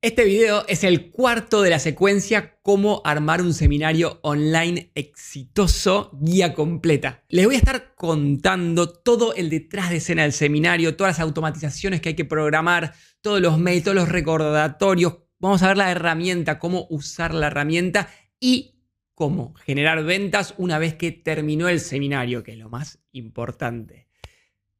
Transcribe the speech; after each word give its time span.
Este 0.00 0.24
video 0.24 0.64
es 0.68 0.84
el 0.84 1.10
cuarto 1.10 1.60
de 1.60 1.70
la 1.70 1.80
secuencia 1.80 2.56
Cómo 2.62 3.02
armar 3.04 3.42
un 3.42 3.52
seminario 3.52 4.20
online 4.22 4.92
exitoso, 4.94 6.16
guía 6.20 6.54
completa. 6.54 7.24
Les 7.28 7.46
voy 7.46 7.56
a 7.56 7.58
estar 7.58 7.96
contando 7.96 8.92
todo 8.92 9.34
el 9.34 9.50
detrás 9.50 9.90
de 9.90 9.96
escena 9.96 10.22
del 10.22 10.32
seminario, 10.32 10.94
todas 10.94 11.18
las 11.18 11.20
automatizaciones 11.20 12.00
que 12.00 12.10
hay 12.10 12.14
que 12.14 12.24
programar, 12.24 12.94
todos 13.20 13.40
los 13.40 13.58
mails, 13.58 13.82
todos 13.82 13.96
los 13.96 14.08
recordatorios. 14.08 15.16
Vamos 15.40 15.64
a 15.64 15.68
ver 15.68 15.78
la 15.78 15.90
herramienta, 15.90 16.60
cómo 16.60 16.86
usar 16.90 17.34
la 17.34 17.48
herramienta 17.48 18.08
y 18.38 18.76
cómo 19.16 19.54
generar 19.54 20.04
ventas 20.04 20.54
una 20.58 20.78
vez 20.78 20.94
que 20.94 21.10
terminó 21.10 21.68
el 21.68 21.80
seminario, 21.80 22.44
que 22.44 22.52
es 22.52 22.58
lo 22.58 22.68
más 22.68 23.00
importante. 23.10 24.06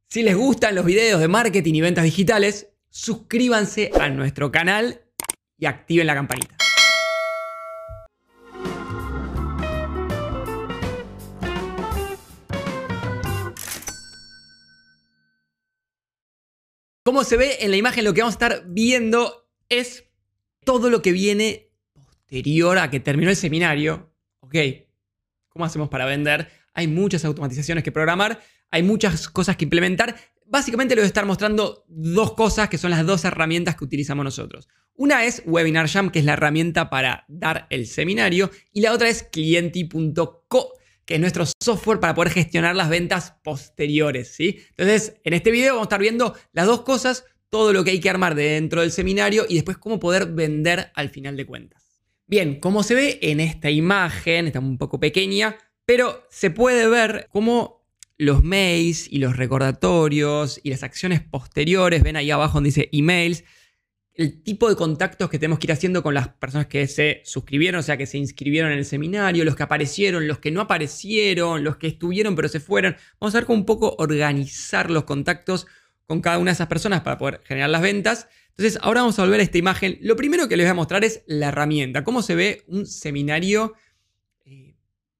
Si 0.07 0.23
les 0.23 0.37
gustan 0.37 0.77
los 0.77 0.85
videos 0.85 1.21
de 1.21 1.27
marketing 1.27 1.75
y 1.75 1.81
ventas 1.81 2.05
digitales, 2.05 2.69
suscríbanse 2.89 3.91
a 3.99 4.11
nuestro 4.11 4.53
canal 4.53 5.08
y 5.59 5.67
activen 5.67 6.07
la 6.07 6.15
campanita. 6.15 6.57
Como 17.09 17.25
se 17.25 17.39
ve 17.39 17.57
en 17.61 17.71
la 17.71 17.79
imagen, 17.79 18.05
lo 18.05 18.13
que 18.13 18.21
vamos 18.21 18.35
a 18.35 18.37
estar 18.37 18.65
viendo 18.67 19.49
es 19.71 20.05
todo 20.65 20.91
lo 20.91 21.01
que 21.01 21.13
viene 21.13 21.71
posterior 21.95 22.77
a 22.77 22.91
que 22.91 23.01
terminó 23.01 23.31
el 23.31 23.37
seminario. 23.37 24.13
Ok, 24.41 24.55
¿cómo 25.49 25.65
hacemos 25.65 25.89
para 25.89 26.05
vender? 26.05 26.51
Hay 26.75 26.87
muchas 26.87 27.25
automatizaciones 27.25 27.83
que 27.83 27.93
programar, 27.93 28.43
hay 28.71 28.83
muchas 28.83 29.27
cosas 29.31 29.57
que 29.57 29.65
implementar. 29.65 30.17
Básicamente 30.51 30.95
les 30.95 31.03
voy 31.03 31.07
a 31.07 31.09
estar 31.09 31.27
mostrando 31.27 31.85
dos 31.89 32.33
cosas 32.33 32.71
que 32.71 32.79
son 32.79 32.91
las 32.91 33.05
dos 33.05 33.23
herramientas 33.27 33.77
que 33.77 33.85
utilizamos 33.85 34.25
nosotros. 34.25 34.67
Una 34.95 35.27
es 35.27 35.43
Webinar 35.45 35.89
Jam, 35.89 36.11
que 36.11 36.21
es 36.21 36.25
la 36.25 36.33
herramienta 36.33 36.89
para 36.89 37.27
dar 37.29 37.67
el 37.69 37.87
seminario, 37.87 38.51
y 38.73 38.81
la 38.81 38.95
otra 38.95 39.11
es 39.11 39.25
clienti.co, 39.25 40.73
que 41.05 41.15
es 41.15 41.21
nuestro 41.21 41.45
software 41.63 42.01
para 42.01 42.15
poder 42.15 42.33
gestionar 42.33 42.75
las 42.75 42.89
ventas 42.89 43.35
posteriores, 43.45 44.33
¿sí? 44.35 44.59
Entonces, 44.71 45.21
en 45.23 45.35
este 45.35 45.51
video 45.51 45.75
vamos 45.75 45.85
a 45.85 45.89
estar 45.89 46.01
viendo 46.01 46.35
las 46.53 46.65
dos 46.65 46.81
cosas, 46.81 47.27
todo 47.51 47.75
lo 47.75 47.85
que 47.85 47.91
hay 47.91 48.01
que 48.01 48.09
armar 48.09 48.35
dentro 48.35 48.81
del 48.81 48.91
seminario 48.91 49.45
y 49.47 49.57
después 49.57 49.77
cómo 49.77 50.01
poder 50.01 50.33
vender 50.33 50.93
al 50.95 51.11
final 51.11 51.37
de 51.37 51.45
cuentas. 51.45 52.01
Bien, 52.27 52.59
como 52.59 52.83
se 52.83 52.95
ve 52.95 53.19
en 53.21 53.41
esta 53.41 53.71
imagen, 53.71 54.47
está 54.47 54.61
un 54.61 54.79
poco 54.79 54.99
pequeña, 54.99 55.59
pero 55.85 56.27
se 56.31 56.51
puede 56.51 56.89
ver 56.89 57.27
cómo 57.31 57.78
los 58.19 58.43
mails 58.43 59.11
y 59.11 59.19
los 59.19 59.37
recordatorios 59.37 60.61
y 60.63 60.71
las 60.71 60.83
acciones 60.83 61.23
posteriores, 61.23 62.03
ven 62.03 62.17
ahí 62.17 62.31
abajo 62.31 62.55
donde 62.55 62.69
dice 62.69 62.89
emails, 62.93 63.45
el 64.15 64.43
tipo 64.43 64.69
de 64.69 64.75
contactos 64.75 65.31
que 65.31 65.39
tenemos 65.39 65.61
que 65.61 65.69
ir 65.69 65.73
haciendo 65.73 66.03
con 66.03 66.13
las 66.13 66.27
personas 66.27 66.67
que 66.67 66.89
se 66.89 67.23
suscribieron, 67.25 67.79
o 67.79 67.83
sea, 67.85 67.97
que 67.97 68.07
se 68.07 68.19
inscribieron 68.19 68.73
en 68.73 68.79
el 68.79 68.85
seminario, 68.85 69.45
los 69.45 69.55
que 69.55 69.63
aparecieron, 69.63 70.27
los 70.27 70.41
que 70.41 70.51
no 70.51 70.61
aparecieron, 70.61 71.63
los 71.63 71.77
que 71.77 71.87
estuvieron 71.87 72.35
pero 72.35 72.49
se 72.49 72.59
fueron. 72.59 72.97
Vamos 73.21 73.37
a 73.37 73.39
ver 73.39 73.47
cómo 73.47 73.61
un 73.61 73.65
poco 73.65 73.95
organizar 73.99 74.91
los 74.91 75.05
contactos 75.05 75.69
con 76.07 76.21
cada 76.21 76.39
una 76.39 76.51
de 76.51 76.55
esas 76.55 76.67
personas 76.67 77.03
para 77.03 77.17
poder 77.17 77.43
generar 77.45 77.71
las 77.71 77.81
ventas. 77.81 78.27
Entonces, 78.49 78.81
ahora 78.83 79.03
vamos 79.03 79.17
a 79.21 79.23
volver 79.23 79.39
a 79.39 79.45
esta 79.45 79.59
imagen. 79.59 79.99
Lo 80.01 80.17
primero 80.17 80.49
que 80.49 80.57
les 80.57 80.67
voy 80.67 80.73
a 80.73 80.75
mostrar 80.75 81.05
es 81.05 81.23
la 81.29 81.49
herramienta, 81.49 82.03
cómo 82.03 82.23
se 82.23 82.35
ve 82.35 82.65
un 82.67 82.87
seminario 82.87 83.75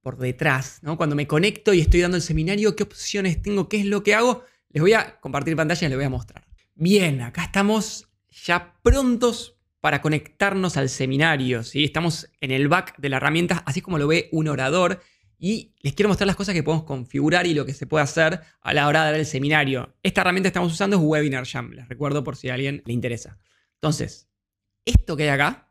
por 0.09 0.17
detrás, 0.17 0.79
¿no? 0.81 0.97
Cuando 0.97 1.15
me 1.15 1.27
conecto 1.27 1.75
y 1.75 1.83
estoy 1.83 2.01
dando 2.01 2.17
el 2.17 2.23
seminario, 2.23 2.75
qué 2.75 2.83
opciones 2.83 3.43
tengo, 3.43 3.69
qué 3.69 3.81
es 3.81 3.85
lo 3.85 4.03
que 4.03 4.15
hago. 4.15 4.43
Les 4.71 4.81
voy 4.81 4.95
a 4.95 5.21
compartir 5.21 5.55
pantalla 5.55 5.87
y 5.87 5.91
les 5.91 5.99
voy 5.99 6.07
a 6.07 6.09
mostrar. 6.09 6.47
Bien, 6.75 7.21
acá 7.21 7.45
estamos 7.45 8.09
ya 8.31 8.73
prontos 8.83 9.59
para 9.83 10.01
conectarnos 10.01 10.79
al 10.79 10.89
seminario. 10.89 11.63
¿sí? 11.63 11.85
Estamos 11.85 12.31
en 12.41 12.53
el 12.53 12.69
back 12.69 12.97
de 12.97 13.11
la 13.11 13.19
herramienta, 13.19 13.63
así 13.67 13.83
como 13.83 13.99
lo 13.99 14.07
ve 14.07 14.31
un 14.33 14.49
orador. 14.49 15.03
Y 15.39 15.75
les 15.83 15.93
quiero 15.93 16.09
mostrar 16.09 16.27
las 16.27 16.37
cosas 16.37 16.55
que 16.55 16.63
podemos 16.63 16.87
configurar 16.87 17.47
y 17.47 17.53
lo 17.53 17.67
que 17.67 17.75
se 17.75 17.87
puede 17.87 18.03
hacer 18.03 18.41
a 18.63 18.73
la 18.73 18.89
hora 18.89 19.05
de 19.05 19.11
dar 19.11 19.21
el 19.21 19.27
seminario. 19.27 19.95
Esta 20.03 20.23
herramienta 20.23 20.47
que 20.47 20.53
estamos 20.53 20.73
usando 20.73 20.97
es 20.97 21.03
Webinar 21.05 21.47
Jam. 21.47 21.73
Les 21.73 21.87
recuerdo 21.87 22.25
por 22.25 22.35
si 22.35 22.49
a 22.49 22.55
alguien 22.55 22.83
le 22.87 22.95
interesa. 22.95 23.37
Entonces, 23.75 24.31
esto 24.87 25.19
que 25.19 25.25
hay 25.25 25.29
acá, 25.29 25.68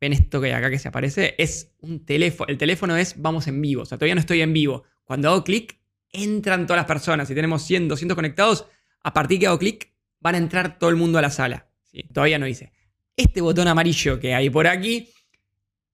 ven 0.00 0.12
esto 0.12 0.40
que 0.40 0.52
acá 0.52 0.70
que 0.70 0.78
se 0.78 0.88
aparece, 0.88 1.34
es 1.38 1.74
un 1.80 2.04
teléfono. 2.04 2.48
El 2.48 2.58
teléfono 2.58 2.96
es 2.96 3.20
vamos 3.20 3.46
en 3.46 3.60
vivo. 3.60 3.82
O 3.82 3.86
sea, 3.86 3.98
todavía 3.98 4.14
no 4.14 4.20
estoy 4.20 4.40
en 4.42 4.52
vivo. 4.52 4.84
Cuando 5.04 5.30
hago 5.30 5.44
clic, 5.44 5.78
entran 6.12 6.66
todas 6.66 6.80
las 6.80 6.86
personas. 6.86 7.28
Si 7.28 7.34
tenemos 7.34 7.62
100, 7.62 7.88
200 7.88 8.14
conectados, 8.14 8.66
a 9.02 9.12
partir 9.12 9.38
que 9.38 9.46
hago 9.46 9.58
clic, 9.58 9.92
van 10.20 10.34
a 10.34 10.38
entrar 10.38 10.78
todo 10.78 10.90
el 10.90 10.96
mundo 10.96 11.18
a 11.18 11.22
la 11.22 11.30
sala. 11.30 11.68
Todavía 12.12 12.38
no 12.38 12.46
hice. 12.46 12.72
Este 13.16 13.40
botón 13.40 13.68
amarillo 13.68 14.20
que 14.20 14.34
hay 14.34 14.50
por 14.50 14.66
aquí 14.66 15.08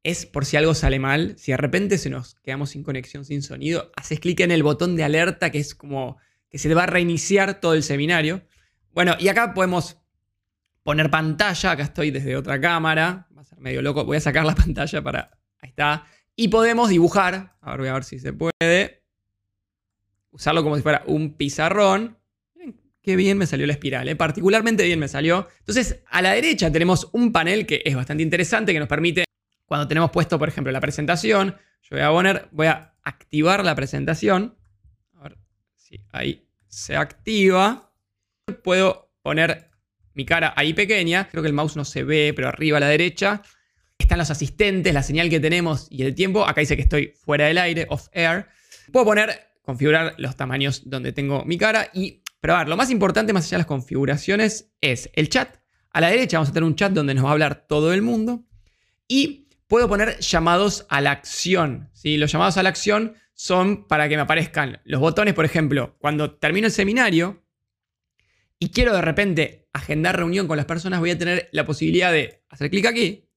es 0.02 0.26
por 0.26 0.44
si 0.44 0.56
algo 0.56 0.74
sale 0.74 0.98
mal. 0.98 1.36
Si 1.38 1.52
de 1.52 1.56
repente 1.56 1.98
se 1.98 2.10
nos 2.10 2.34
quedamos 2.36 2.70
sin 2.70 2.82
conexión, 2.82 3.24
sin 3.24 3.42
sonido, 3.42 3.92
haces 3.96 4.18
clic 4.18 4.40
en 4.40 4.50
el 4.50 4.62
botón 4.62 4.96
de 4.96 5.04
alerta 5.04 5.50
que 5.50 5.58
es 5.58 5.74
como 5.74 6.16
que 6.50 6.58
se 6.58 6.72
va 6.74 6.84
a 6.84 6.86
reiniciar 6.86 7.60
todo 7.60 7.74
el 7.74 7.82
seminario. 7.82 8.42
Bueno, 8.92 9.16
y 9.18 9.28
acá 9.28 9.54
podemos 9.54 10.01
poner 10.82 11.10
pantalla. 11.10 11.72
Acá 11.72 11.82
estoy 11.82 12.10
desde 12.10 12.36
otra 12.36 12.60
cámara. 12.60 13.28
Va 13.36 13.42
a 13.42 13.44
ser 13.44 13.58
medio 13.58 13.82
loco. 13.82 14.04
Voy 14.04 14.16
a 14.16 14.20
sacar 14.20 14.44
la 14.44 14.54
pantalla 14.56 15.02
para... 15.02 15.30
Ahí 15.60 15.70
está. 15.70 16.06
Y 16.34 16.48
podemos 16.48 16.88
dibujar. 16.88 17.56
A 17.60 17.70
ver, 17.72 17.80
voy 17.80 17.88
a 17.88 17.94
ver 17.94 18.04
si 18.04 18.18
se 18.18 18.32
puede. 18.32 19.04
Usarlo 20.30 20.62
como 20.62 20.76
si 20.76 20.82
fuera 20.82 21.02
un 21.06 21.36
pizarrón. 21.36 22.18
Qué 23.02 23.16
bien 23.16 23.36
me 23.36 23.46
salió 23.46 23.66
la 23.66 23.72
espiral, 23.72 24.08
¿eh? 24.08 24.14
particularmente 24.14 24.84
bien 24.84 25.00
me 25.00 25.08
salió. 25.08 25.48
Entonces, 25.58 26.04
a 26.06 26.22
la 26.22 26.34
derecha 26.34 26.70
tenemos 26.70 27.10
un 27.12 27.32
panel 27.32 27.66
que 27.66 27.82
es 27.84 27.96
bastante 27.96 28.22
interesante, 28.22 28.72
que 28.72 28.78
nos 28.78 28.86
permite, 28.86 29.24
cuando 29.64 29.88
tenemos 29.88 30.12
puesto, 30.12 30.38
por 30.38 30.48
ejemplo, 30.48 30.72
la 30.72 30.80
presentación, 30.80 31.56
yo 31.82 31.96
voy 31.96 32.00
a 32.00 32.10
poner, 32.10 32.48
voy 32.52 32.68
a 32.68 32.94
activar 33.02 33.64
la 33.64 33.74
presentación. 33.74 34.56
A 35.14 35.24
ver 35.24 35.38
si 35.74 35.98
ahí 36.12 36.48
se 36.68 36.96
activa. 36.96 37.92
Puedo 38.62 39.12
poner 39.22 39.71
mi 40.14 40.24
cara 40.24 40.52
ahí 40.56 40.74
pequeña, 40.74 41.28
creo 41.28 41.42
que 41.42 41.48
el 41.48 41.54
mouse 41.54 41.76
no 41.76 41.84
se 41.84 42.04
ve, 42.04 42.32
pero 42.34 42.48
arriba 42.48 42.76
a 42.76 42.80
la 42.80 42.88
derecha. 42.88 43.42
Están 43.98 44.18
los 44.18 44.30
asistentes, 44.30 44.92
la 44.92 45.02
señal 45.02 45.30
que 45.30 45.40
tenemos 45.40 45.86
y 45.90 46.02
el 46.02 46.14
tiempo. 46.14 46.46
Acá 46.46 46.60
dice 46.60 46.76
que 46.76 46.82
estoy 46.82 47.14
fuera 47.24 47.46
del 47.46 47.58
aire, 47.58 47.86
off 47.88 48.08
air. 48.12 48.46
Puedo 48.90 49.06
poner, 49.06 49.52
configurar 49.62 50.14
los 50.18 50.36
tamaños 50.36 50.82
donde 50.88 51.12
tengo 51.12 51.44
mi 51.44 51.56
cara 51.56 51.88
y 51.94 52.22
ver, 52.42 52.68
lo 52.68 52.76
más 52.76 52.90
importante 52.90 53.32
más 53.32 53.44
allá 53.44 53.56
de 53.56 53.60
las 53.60 53.66
configuraciones 53.66 54.72
es 54.80 55.10
el 55.14 55.28
chat. 55.28 55.56
A 55.90 56.00
la 56.00 56.08
derecha 56.08 56.38
vamos 56.38 56.50
a 56.50 56.52
tener 56.52 56.66
un 56.66 56.74
chat 56.74 56.92
donde 56.92 57.14
nos 57.14 57.24
va 57.24 57.28
a 57.28 57.32
hablar 57.32 57.66
todo 57.68 57.92
el 57.92 58.02
mundo. 58.02 58.44
Y 59.06 59.48
puedo 59.68 59.88
poner 59.88 60.18
llamados 60.18 60.86
a 60.88 61.00
la 61.00 61.12
acción. 61.12 61.90
¿sí? 61.92 62.16
Los 62.16 62.32
llamados 62.32 62.56
a 62.56 62.62
la 62.62 62.70
acción 62.70 63.14
son 63.34 63.86
para 63.86 64.08
que 64.08 64.16
me 64.16 64.22
aparezcan 64.22 64.80
los 64.84 65.00
botones, 65.00 65.34
por 65.34 65.44
ejemplo, 65.44 65.96
cuando 65.98 66.34
termino 66.36 66.66
el 66.66 66.72
seminario 66.72 67.41
y 68.62 68.70
quiero 68.70 68.94
de 68.94 69.02
repente 69.02 69.66
agendar 69.72 70.16
reunión 70.16 70.46
con 70.46 70.56
las 70.56 70.66
personas, 70.66 71.00
voy 71.00 71.10
a 71.10 71.18
tener 71.18 71.48
la 71.50 71.66
posibilidad 71.66 72.12
de 72.12 72.44
hacer 72.48 72.70
clic 72.70 72.86
aquí, 72.86 73.28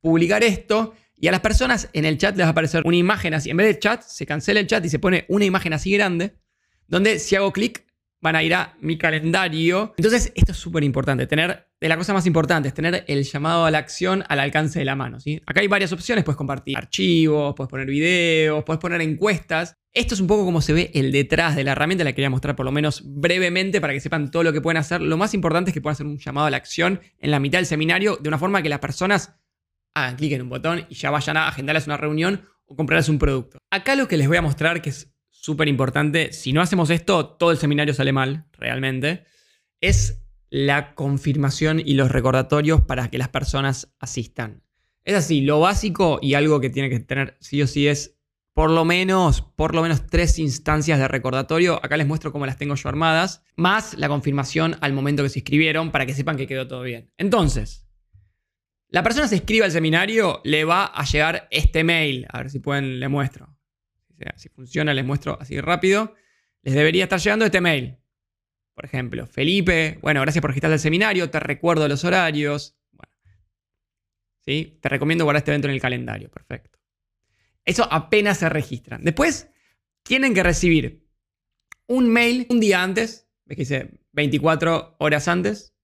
publicar 0.00 0.42
esto 0.42 0.94
y 1.14 1.28
a 1.28 1.30
las 1.30 1.42
personas 1.42 1.90
en 1.92 2.06
el 2.06 2.16
chat 2.16 2.34
les 2.34 2.44
va 2.44 2.48
a 2.48 2.52
aparecer 2.52 2.84
una 2.86 2.96
imagen 2.96 3.34
así. 3.34 3.50
En 3.50 3.58
vez 3.58 3.66
de 3.66 3.78
chat, 3.78 4.00
se 4.00 4.24
cancela 4.24 4.60
el 4.60 4.66
chat 4.66 4.82
y 4.82 4.88
se 4.88 4.98
pone 4.98 5.26
una 5.28 5.44
imagen 5.44 5.74
así 5.74 5.90
grande, 5.90 6.38
donde 6.86 7.18
si 7.18 7.36
hago 7.36 7.52
clic 7.52 7.84
van 8.24 8.36
a 8.36 8.42
ir 8.42 8.54
a 8.54 8.74
mi 8.80 8.96
calendario. 8.96 9.92
Entonces, 9.98 10.32
esto 10.34 10.52
es 10.52 10.58
súper 10.58 10.82
importante. 10.82 11.26
Tener, 11.26 11.68
de 11.78 11.88
la 11.90 11.98
cosa 11.98 12.14
más 12.14 12.24
importante, 12.24 12.68
es 12.68 12.74
tener 12.74 13.04
el 13.06 13.22
llamado 13.22 13.66
a 13.66 13.70
la 13.70 13.76
acción 13.76 14.24
al 14.28 14.40
alcance 14.40 14.78
de 14.78 14.86
la 14.86 14.96
mano. 14.96 15.20
¿sí? 15.20 15.42
Acá 15.44 15.60
hay 15.60 15.68
varias 15.68 15.92
opciones. 15.92 16.24
Puedes 16.24 16.38
compartir 16.38 16.74
archivos, 16.74 17.54
puedes 17.54 17.68
poner 17.68 17.86
videos, 17.86 18.64
puedes 18.64 18.80
poner 18.80 19.02
encuestas. 19.02 19.76
Esto 19.92 20.14
es 20.14 20.20
un 20.20 20.26
poco 20.26 20.46
como 20.46 20.62
se 20.62 20.72
ve 20.72 20.90
el 20.94 21.12
detrás 21.12 21.54
de 21.54 21.64
la 21.64 21.72
herramienta. 21.72 22.02
La 22.02 22.14
quería 22.14 22.30
mostrar 22.30 22.56
por 22.56 22.64
lo 22.64 22.72
menos 22.72 23.02
brevemente 23.04 23.78
para 23.82 23.92
que 23.92 24.00
sepan 24.00 24.30
todo 24.30 24.42
lo 24.42 24.54
que 24.54 24.62
pueden 24.62 24.78
hacer. 24.78 25.02
Lo 25.02 25.18
más 25.18 25.34
importante 25.34 25.70
es 25.70 25.74
que 25.74 25.82
puedan 25.82 25.92
hacer 25.92 26.06
un 26.06 26.16
llamado 26.16 26.46
a 26.46 26.50
la 26.50 26.56
acción 26.56 27.00
en 27.20 27.30
la 27.30 27.38
mitad 27.40 27.58
del 27.58 27.66
seminario 27.66 28.16
de 28.16 28.26
una 28.26 28.38
forma 28.38 28.62
que 28.62 28.70
las 28.70 28.78
personas 28.78 29.34
hagan 29.94 30.16
clic 30.16 30.32
en 30.32 30.42
un 30.42 30.48
botón 30.48 30.86
y 30.88 30.94
ya 30.94 31.10
vayan 31.10 31.36
a 31.36 31.46
agendarles 31.46 31.86
una 31.86 31.98
reunión 31.98 32.40
o 32.64 32.74
comprarles 32.74 33.10
un 33.10 33.18
producto. 33.18 33.58
Acá 33.70 33.94
lo 33.96 34.08
que 34.08 34.16
les 34.16 34.26
voy 34.28 34.38
a 34.38 34.42
mostrar, 34.42 34.80
que 34.80 34.88
es 34.88 35.13
súper 35.44 35.68
importante, 35.68 36.32
si 36.32 36.54
no 36.54 36.62
hacemos 36.62 36.88
esto, 36.88 37.26
todo 37.26 37.50
el 37.50 37.58
seminario 37.58 37.92
sale 37.92 38.12
mal, 38.12 38.46
realmente, 38.52 39.24
es 39.82 40.22
la 40.48 40.94
confirmación 40.94 41.82
y 41.84 41.94
los 41.94 42.10
recordatorios 42.10 42.80
para 42.80 43.10
que 43.10 43.18
las 43.18 43.28
personas 43.28 43.94
asistan. 43.98 44.62
Es 45.04 45.14
así, 45.14 45.42
lo 45.42 45.60
básico 45.60 46.18
y 46.22 46.32
algo 46.32 46.60
que 46.60 46.70
tiene 46.70 46.88
que 46.88 46.98
tener 46.98 47.36
sí 47.40 47.60
o 47.60 47.66
sí 47.66 47.86
es 47.86 48.16
por 48.54 48.70
lo 48.70 48.86
menos, 48.86 49.42
por 49.42 49.74
lo 49.74 49.82
menos 49.82 50.06
tres 50.06 50.38
instancias 50.38 50.98
de 50.98 51.08
recordatorio. 51.08 51.78
Acá 51.84 51.98
les 51.98 52.06
muestro 52.06 52.32
cómo 52.32 52.46
las 52.46 52.56
tengo 52.56 52.74
yo 52.74 52.88
armadas, 52.88 53.42
más 53.54 53.92
la 53.98 54.08
confirmación 54.08 54.78
al 54.80 54.94
momento 54.94 55.22
que 55.22 55.28
se 55.28 55.40
inscribieron 55.40 55.90
para 55.90 56.06
que 56.06 56.14
sepan 56.14 56.38
que 56.38 56.46
quedó 56.46 56.66
todo 56.66 56.80
bien. 56.80 57.12
Entonces, 57.18 57.86
la 58.88 59.02
persona 59.02 59.28
se 59.28 59.36
inscribe 59.36 59.66
al 59.66 59.72
seminario, 59.72 60.40
le 60.42 60.64
va 60.64 60.86
a 60.86 61.04
llegar 61.04 61.48
este 61.50 61.84
mail. 61.84 62.26
A 62.30 62.38
ver 62.38 62.48
si 62.48 62.60
pueden, 62.60 62.98
le 62.98 63.08
muestro 63.08 63.53
si 64.36 64.48
funciona, 64.48 64.94
les 64.94 65.04
muestro 65.04 65.38
así 65.40 65.60
rápido. 65.60 66.14
Les 66.62 66.74
debería 66.74 67.04
estar 67.04 67.20
llegando 67.20 67.44
este 67.44 67.60
mail. 67.60 67.98
Por 68.74 68.84
ejemplo, 68.84 69.26
Felipe, 69.26 69.98
bueno, 70.02 70.20
gracias 70.20 70.40
por 70.40 70.50
registrarte 70.50 70.74
al 70.74 70.80
seminario, 70.80 71.30
te 71.30 71.38
recuerdo 71.38 71.86
los 71.86 72.04
horarios. 72.04 72.76
Bueno, 72.90 73.12
¿sí? 74.40 74.78
Te 74.80 74.88
recomiendo 74.88 75.24
guardar 75.24 75.40
este 75.40 75.52
evento 75.52 75.68
en 75.68 75.74
el 75.74 75.80
calendario. 75.80 76.30
Perfecto. 76.30 76.78
Eso 77.64 77.86
apenas 77.90 78.38
se 78.38 78.48
registran. 78.48 79.04
Después 79.04 79.48
tienen 80.02 80.34
que 80.34 80.42
recibir 80.42 81.06
un 81.86 82.08
mail 82.08 82.46
un 82.50 82.60
día 82.60 82.82
antes, 82.82 83.28
ves 83.44 83.56
que 83.56 83.62
dice 83.62 83.90
24 84.12 84.96
horas 84.98 85.28
antes. 85.28 85.74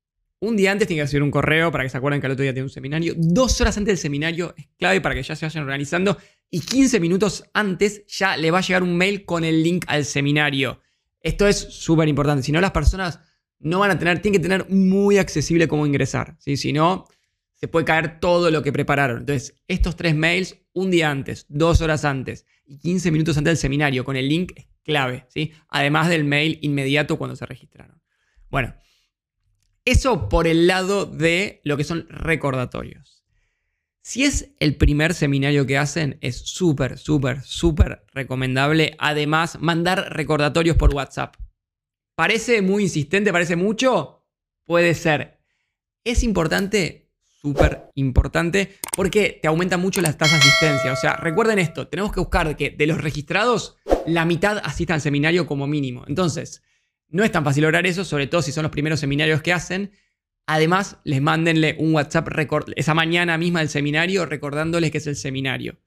Un 0.40 0.56
día 0.56 0.72
antes 0.72 0.88
tienen 0.88 1.00
que 1.02 1.04
recibir 1.04 1.22
un 1.22 1.30
correo 1.30 1.70
para 1.70 1.84
que 1.84 1.90
se 1.90 1.98
acuerden 1.98 2.20
que 2.20 2.26
el 2.26 2.32
otro 2.32 2.42
día 2.42 2.54
tiene 2.54 2.64
un 2.64 2.70
seminario. 2.70 3.14
Dos 3.16 3.60
horas 3.60 3.76
antes 3.76 3.92
del 3.92 3.98
seminario 3.98 4.54
es 4.56 4.68
clave 4.78 5.00
para 5.00 5.14
que 5.14 5.22
ya 5.22 5.36
se 5.36 5.44
vayan 5.44 5.64
organizando. 5.64 6.16
Y 6.50 6.60
15 6.60 6.98
minutos 6.98 7.44
antes 7.54 8.04
ya 8.06 8.36
le 8.36 8.50
va 8.50 8.58
a 8.58 8.62
llegar 8.62 8.82
un 8.82 8.96
mail 8.96 9.24
con 9.24 9.44
el 9.44 9.62
link 9.62 9.84
al 9.86 10.04
seminario. 10.04 10.80
Esto 11.20 11.46
es 11.46 11.56
súper 11.58 12.08
importante. 12.08 12.42
Si 12.42 12.50
no, 12.50 12.60
las 12.60 12.72
personas 12.72 13.20
no 13.60 13.78
van 13.78 13.92
a 13.92 13.98
tener, 13.98 14.20
tienen 14.20 14.40
que 14.40 14.48
tener 14.48 14.68
muy 14.68 15.18
accesible 15.18 15.68
cómo 15.68 15.86
ingresar. 15.86 16.36
Si 16.40 16.72
no, 16.72 17.06
se 17.54 17.68
puede 17.68 17.84
caer 17.84 18.18
todo 18.20 18.50
lo 18.50 18.62
que 18.62 18.72
prepararon. 18.72 19.18
Entonces, 19.18 19.54
estos 19.68 19.94
tres 19.94 20.16
mails, 20.16 20.56
un 20.72 20.90
día 20.90 21.10
antes, 21.10 21.46
dos 21.48 21.82
horas 21.82 22.04
antes 22.04 22.46
y 22.64 22.78
15 22.78 23.10
minutos 23.10 23.36
antes 23.36 23.50
del 23.50 23.58
seminario 23.58 24.04
con 24.04 24.16
el 24.16 24.28
link 24.28 24.52
es 24.56 24.66
clave. 24.82 25.26
¿sí? 25.28 25.52
Además 25.68 26.08
del 26.08 26.24
mail 26.24 26.58
inmediato 26.62 27.18
cuando 27.18 27.36
se 27.36 27.46
registraron. 27.46 28.02
Bueno, 28.48 28.74
eso 29.84 30.28
por 30.28 30.46
el 30.46 30.66
lado 30.66 31.04
de 31.06 31.60
lo 31.64 31.76
que 31.76 31.84
son 31.84 32.06
recordatorios. 32.08 33.19
Si 34.02 34.24
es 34.24 34.52
el 34.60 34.76
primer 34.76 35.12
seminario 35.12 35.66
que 35.66 35.76
hacen, 35.76 36.18
es 36.22 36.36
súper, 36.36 36.96
súper, 36.96 37.42
súper 37.42 38.04
recomendable. 38.12 38.96
Además, 38.98 39.58
mandar 39.60 40.14
recordatorios 40.14 40.76
por 40.76 40.94
WhatsApp. 40.94 41.36
¿Parece 42.14 42.62
muy 42.62 42.84
insistente? 42.84 43.32
¿Parece 43.32 43.56
mucho? 43.56 44.24
Puede 44.64 44.94
ser. 44.94 45.38
Es 46.02 46.22
importante, 46.22 47.10
súper 47.40 47.90
importante, 47.94 48.78
porque 48.96 49.38
te 49.40 49.48
aumenta 49.48 49.76
mucho 49.76 50.00
las 50.00 50.16
tasas 50.16 50.42
de 50.42 50.48
asistencia. 50.48 50.92
O 50.92 50.96
sea, 50.96 51.16
recuerden 51.16 51.58
esto, 51.58 51.88
tenemos 51.88 52.12
que 52.12 52.20
buscar 52.20 52.56
que 52.56 52.70
de 52.70 52.86
los 52.86 53.00
registrados, 53.00 53.76
la 54.06 54.24
mitad 54.24 54.58
asistan 54.64 54.94
al 54.94 55.00
seminario 55.02 55.46
como 55.46 55.66
mínimo. 55.66 56.04
Entonces, 56.08 56.62
no 57.08 57.22
es 57.22 57.32
tan 57.32 57.44
fácil 57.44 57.64
lograr 57.64 57.86
eso, 57.86 58.04
sobre 58.04 58.26
todo 58.26 58.40
si 58.40 58.52
son 58.52 58.62
los 58.62 58.72
primeros 58.72 59.00
seminarios 59.00 59.42
que 59.42 59.52
hacen. 59.52 59.92
Además, 60.52 60.96
les 61.04 61.22
mándenle 61.22 61.76
un 61.78 61.94
WhatsApp 61.94 62.28
esa 62.74 62.92
mañana 62.92 63.38
misma 63.38 63.60
del 63.60 63.68
seminario 63.68 64.26
recordándoles 64.26 64.90
que 64.90 64.98
es 64.98 65.06
el 65.06 65.14
seminario. 65.14 65.78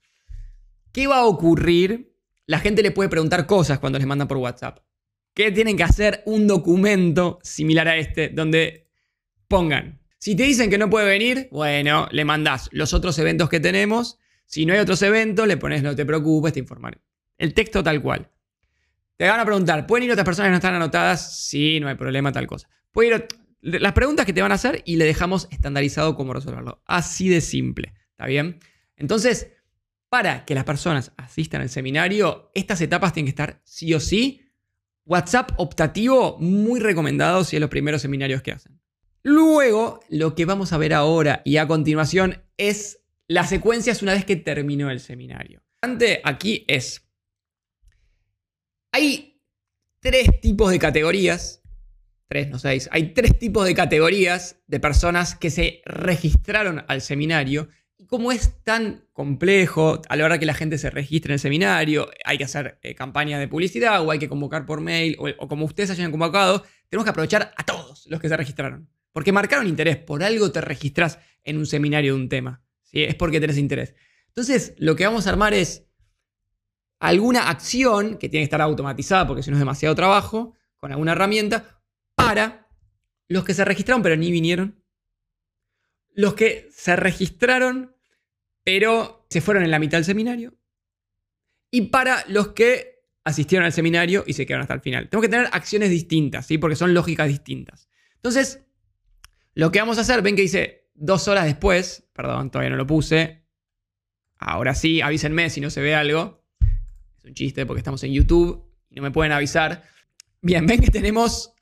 ¿Qué 0.93 1.05
va 1.05 1.17
a 1.17 1.25
ocurrir? 1.25 2.15
La 2.45 2.59
gente 2.59 2.81
le 2.81 2.91
puede 2.91 3.09
preguntar 3.09 3.45
cosas 3.45 3.79
cuando 3.79 3.99
les 3.99 4.07
mandan 4.07 4.29
por 4.29 4.37
WhatsApp. 4.37 4.79
¿Qué 5.33 5.51
tienen 5.51 5.75
que 5.75 5.83
hacer 5.83 6.23
un 6.25 6.47
documento 6.47 7.39
similar 7.43 7.89
a 7.89 7.97
este 7.97 8.29
donde 8.29 8.87
pongan. 9.49 9.99
Si 10.17 10.33
te 10.33 10.43
dicen 10.43 10.69
que 10.69 10.77
no 10.77 10.89
puede 10.89 11.07
venir, 11.07 11.49
bueno, 11.51 12.07
le 12.11 12.23
mandás 12.23 12.69
los 12.71 12.93
otros 12.93 13.19
eventos 13.19 13.49
que 13.49 13.59
tenemos. 13.59 14.17
Si 14.45 14.65
no 14.65 14.73
hay 14.73 14.79
otros 14.79 15.01
eventos, 15.01 15.45
le 15.45 15.57
pones 15.57 15.83
no 15.83 15.93
te 15.93 16.05
preocupes, 16.05 16.53
te 16.53 16.59
informaré. 16.59 17.01
El 17.37 17.53
texto 17.53 17.83
tal 17.83 18.01
cual. 18.01 18.31
Te 19.17 19.27
van 19.27 19.41
a 19.41 19.45
preguntar, 19.45 19.85
¿pueden 19.85 20.05
ir 20.05 20.11
otras 20.11 20.23
personas 20.23 20.47
que 20.47 20.51
no 20.51 20.57
están 20.57 20.75
anotadas? 20.75 21.45
Sí, 21.47 21.81
no 21.81 21.89
hay 21.89 21.95
problema, 21.95 22.31
tal 22.31 22.47
cosa. 22.47 22.69
Ir 22.95 23.27
las 23.63 23.93
preguntas 23.93 24.25
que 24.25 24.33
te 24.33 24.41
van 24.41 24.51
a 24.51 24.55
hacer 24.55 24.83
y 24.85 24.97
le 24.97 25.05
dejamos 25.05 25.47
estandarizado 25.49 26.15
cómo 26.15 26.33
resolverlo. 26.33 26.83
Así 26.85 27.29
de 27.29 27.41
simple. 27.41 27.93
¿Está 28.11 28.27
bien? 28.27 28.59
Entonces, 28.95 29.51
para 30.09 30.45
que 30.45 30.53
las 30.53 30.65
personas 30.65 31.13
asistan 31.17 31.61
al 31.61 31.69
seminario, 31.69 32.51
estas 32.53 32.81
etapas 32.81 33.13
tienen 33.13 33.27
que 33.27 33.41
estar 33.41 33.61
sí 33.63 33.93
o 33.93 33.99
sí. 33.99 34.41
WhatsApp 35.05 35.51
optativo, 35.57 36.37
muy 36.39 36.79
recomendado 36.79 37.43
si 37.43 37.55
es 37.55 37.59
los 37.59 37.69
primeros 37.69 38.01
seminarios 38.01 38.41
que 38.41 38.51
hacen. 38.51 38.79
Luego, 39.23 40.01
lo 40.09 40.35
que 40.35 40.45
vamos 40.45 40.73
a 40.73 40.77
ver 40.77 40.93
ahora 40.93 41.41
y 41.43 41.57
a 41.57 41.67
continuación 41.67 42.43
es 42.57 42.99
las 43.27 43.49
secuencias 43.49 44.01
una 44.01 44.13
vez 44.13 44.25
que 44.25 44.35
terminó 44.35 44.91
el 44.91 44.99
seminario. 44.99 45.63
Aquí 46.23 46.63
es 46.67 47.03
hay 48.93 49.41
tres 49.99 50.39
tipos 50.39 50.69
de 50.69 50.77
categorías, 50.77 51.62
no 52.49 52.57
hay 52.91 53.13
tres 53.13 53.37
tipos 53.37 53.65
de 53.65 53.75
categorías 53.75 54.61
de 54.67 54.79
personas 54.79 55.35
que 55.35 55.49
se 55.49 55.81
registraron 55.85 56.83
al 56.87 57.01
seminario. 57.01 57.69
Y 57.97 58.07
como 58.07 58.31
es 58.31 58.63
tan 58.63 59.05
complejo, 59.13 60.01
a 60.09 60.15
la 60.15 60.25
hora 60.25 60.39
que 60.39 60.45
la 60.45 60.53
gente 60.53 60.77
se 60.77 60.89
registre 60.89 61.31
en 61.31 61.33
el 61.33 61.39
seminario, 61.39 62.09
hay 62.25 62.37
que 62.37 62.43
hacer 62.43 62.79
eh, 62.81 62.95
campañas 62.95 63.39
de 63.39 63.47
publicidad 63.47 64.01
o 64.01 64.11
hay 64.11 64.19
que 64.19 64.27
convocar 64.27 64.65
por 64.65 64.81
mail 64.81 65.15
o, 65.19 65.47
como 65.47 65.65
ustedes 65.65 65.91
hayan 65.91 66.11
convocado, 66.11 66.63
tenemos 66.89 67.03
que 67.03 67.11
aprovechar 67.11 67.53
a 67.55 67.63
todos 67.63 68.07
los 68.07 68.19
que 68.19 68.29
se 68.29 68.37
registraron. 68.37 68.89
Porque 69.11 69.31
marcaron 69.31 69.67
interés, 69.67 69.97
por 69.97 70.23
algo 70.23 70.51
te 70.51 70.61
registras 70.61 71.19
en 71.43 71.57
un 71.57 71.67
seminario 71.67 72.15
de 72.15 72.21
un 72.21 72.29
tema. 72.29 72.63
Es 72.91 73.15
porque 73.15 73.39
tenés 73.39 73.57
interés. 73.57 73.93
Entonces, 74.27 74.73
lo 74.77 74.95
que 74.95 75.05
vamos 75.05 75.27
a 75.27 75.29
armar 75.29 75.53
es 75.53 75.87
alguna 76.99 77.49
acción 77.49 78.17
que 78.17 78.29
tiene 78.29 78.41
que 78.41 78.45
estar 78.45 78.61
automatizada 78.61 79.27
porque 79.27 79.43
si 79.43 79.51
no 79.51 79.57
es 79.57 79.61
demasiado 79.61 79.93
trabajo, 79.93 80.55
con 80.77 80.91
alguna 80.91 81.13
herramienta, 81.13 81.81
para 82.25 82.67
los 83.27 83.43
que 83.43 83.53
se 83.53 83.65
registraron 83.65 84.03
pero 84.03 84.15
ni 84.15 84.31
vinieron, 84.31 84.83
los 86.13 86.33
que 86.33 86.69
se 86.71 86.95
registraron 86.95 87.95
pero 88.63 89.25
se 89.29 89.41
fueron 89.41 89.63
en 89.63 89.71
la 89.71 89.79
mitad 89.79 89.97
del 89.97 90.05
seminario, 90.05 90.57
y 91.69 91.87
para 91.87 92.23
los 92.27 92.49
que 92.49 92.93
asistieron 93.23 93.65
al 93.65 93.73
seminario 93.73 94.23
y 94.27 94.33
se 94.33 94.45
quedaron 94.45 94.63
hasta 94.63 94.73
el 94.73 94.81
final. 94.81 95.09
Tenemos 95.09 95.25
que 95.25 95.31
tener 95.31 95.49
acciones 95.51 95.89
distintas, 95.89 96.45
¿sí? 96.45 96.57
porque 96.57 96.75
son 96.75 96.93
lógicas 96.93 97.27
distintas. 97.27 97.89
Entonces, 98.15 98.65
lo 99.53 99.71
que 99.71 99.79
vamos 99.79 99.97
a 99.97 100.01
hacer, 100.01 100.21
ven 100.21 100.35
que 100.35 100.43
dice 100.43 100.89
dos 100.93 101.27
horas 101.27 101.45
después, 101.45 102.07
perdón, 102.13 102.51
todavía 102.51 102.69
no 102.69 102.75
lo 102.75 102.85
puse, 102.85 103.45
ahora 104.37 104.75
sí, 104.75 105.01
avísenme 105.01 105.49
si 105.49 105.61
no 105.61 105.69
se 105.69 105.81
ve 105.81 105.95
algo, 105.95 106.45
es 107.17 107.25
un 107.25 107.33
chiste 107.33 107.65
porque 107.65 107.79
estamos 107.79 108.03
en 108.03 108.13
YouTube 108.13 108.69
y 108.89 108.95
no 108.95 109.01
me 109.01 109.11
pueden 109.11 109.31
avisar. 109.31 109.83
Bien, 110.41 110.65
ven 110.65 110.81
que 110.81 110.91
tenemos 110.91 111.53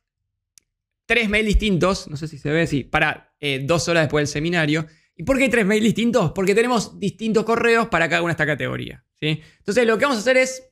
tres 1.06 1.30
mails 1.30 1.48
distintos, 1.48 2.07
no 2.07 2.18
sé 2.18 2.27
si 2.27 2.38
se 2.38 2.50
ve, 2.50 2.68
sí, 2.68 2.83
para 2.83 3.33
eh, 3.39 3.62
dos 3.63 3.88
horas 3.88 4.03
después 4.03 4.24
del 4.24 4.33
seminario. 4.33 4.86
¿Y 5.15 5.24
por 5.24 5.38
qué 5.38 5.44
hay 5.44 5.50
tres 5.50 5.65
mails 5.65 5.83
distintos? 5.83 6.31
Porque 6.31 6.56
tenemos 6.56 7.00
distintos 7.00 7.44
correos 7.44 7.88
para 7.88 8.09
cada 8.09 8.21
una 8.21 8.31
de 8.31 8.33
esta 8.33 8.45
categoría. 8.45 9.03
¿sí? 9.19 9.42
Entonces 9.59 9.86
lo 9.86 9.98
que 9.98 10.06
vamos 10.06 10.18
a 10.18 10.21
hacer 10.21 10.38
es, 10.38 10.69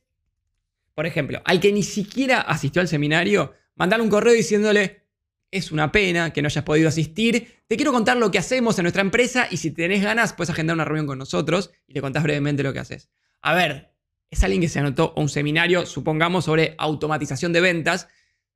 por 0.94 1.06
ejemplo, 1.06 1.40
al 1.44 1.60
que 1.60 1.72
ni 1.72 1.82
siquiera 1.82 2.40
asistió 2.40 2.80
al 2.80 2.88
seminario, 2.88 3.54
mandarle 3.76 4.04
un 4.04 4.10
correo 4.10 4.32
diciéndole, 4.32 5.04
es 5.50 5.72
una 5.72 5.90
pena 5.92 6.32
que 6.32 6.42
no 6.42 6.46
hayas 6.46 6.64
podido 6.64 6.88
asistir, 6.88 7.62
te 7.66 7.76
quiero 7.76 7.92
contar 7.92 8.16
lo 8.16 8.30
que 8.30 8.38
hacemos 8.38 8.78
en 8.78 8.84
nuestra 8.84 9.02
empresa 9.02 9.48
y 9.50 9.56
si 9.56 9.70
tenés 9.72 10.02
ganas 10.02 10.32
puedes 10.32 10.50
agendar 10.50 10.74
una 10.74 10.84
reunión 10.84 11.06
con 11.06 11.18
nosotros 11.18 11.70
y 11.86 11.94
le 11.94 12.00
contás 12.00 12.22
brevemente 12.22 12.62
lo 12.62 12.72
que 12.72 12.78
haces. 12.78 13.10
A 13.42 13.54
ver, 13.54 13.90
es 14.30 14.44
alguien 14.44 14.60
que 14.60 14.68
se 14.68 14.78
anotó 14.78 15.12
a 15.16 15.20
un 15.20 15.28
seminario, 15.28 15.86
supongamos, 15.86 16.44
sobre 16.44 16.74
automatización 16.78 17.52
de 17.52 17.60
ventas. 17.60 18.08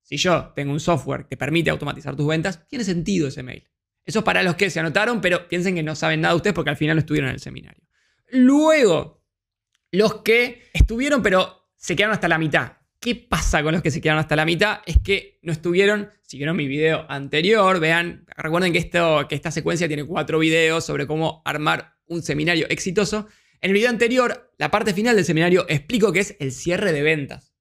Si 0.04 0.18
yo 0.18 0.52
tengo 0.54 0.70
un 0.70 0.80
software 0.80 1.26
que 1.26 1.36
permite 1.36 1.70
automatizar 1.70 2.14
tus 2.14 2.26
ventas, 2.26 2.68
tiene 2.68 2.84
sentido 2.84 3.26
ese 3.28 3.42
mail. 3.42 3.64
Eso 4.04 4.18
es 4.18 4.24
para 4.24 4.42
los 4.42 4.54
que 4.54 4.68
se 4.68 4.78
anotaron, 4.78 5.22
pero 5.22 5.48
piensen 5.48 5.74
que 5.74 5.82
no 5.82 5.96
saben 5.96 6.20
nada 6.20 6.34
ustedes 6.34 6.54
porque 6.54 6.70
al 6.70 6.76
final 6.76 6.96
no 6.96 7.00
estuvieron 7.00 7.30
en 7.30 7.34
el 7.34 7.40
seminario. 7.40 7.82
Luego, 8.30 9.24
los 9.90 10.16
que 10.22 10.68
estuvieron 10.74 11.22
pero 11.22 11.70
se 11.74 11.96
quedaron 11.96 12.14
hasta 12.14 12.28
la 12.28 12.36
mitad. 12.36 12.72
¿Qué 13.00 13.14
pasa 13.14 13.62
con 13.62 13.72
los 13.72 13.82
que 13.82 13.90
se 13.90 14.02
quedaron 14.02 14.20
hasta 14.20 14.36
la 14.36 14.44
mitad? 14.44 14.80
Es 14.84 14.98
que 14.98 15.38
no 15.42 15.52
estuvieron, 15.52 16.10
siguieron 16.22 16.56
mi 16.56 16.66
video 16.68 17.06
anterior, 17.08 17.80
vean, 17.80 18.26
recuerden 18.36 18.72
que, 18.72 18.78
esto, 18.78 19.26
que 19.26 19.34
esta 19.34 19.50
secuencia 19.50 19.88
tiene 19.88 20.04
cuatro 20.04 20.38
videos 20.38 20.84
sobre 20.84 21.06
cómo 21.06 21.40
armar 21.46 21.94
un 22.06 22.22
seminario 22.22 22.66
exitoso. 22.68 23.26
En 23.62 23.70
el 23.70 23.74
video 23.74 23.88
anterior, 23.88 24.52
la 24.58 24.70
parte 24.70 24.92
final 24.92 25.16
del 25.16 25.24
seminario, 25.24 25.64
explico 25.68 26.12
qué 26.12 26.20
es 26.20 26.36
el 26.40 26.52
cierre 26.52 26.92
de 26.92 27.02
ventas. 27.02 27.54